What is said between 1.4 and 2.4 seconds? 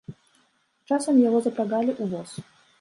запрагалі ў воз.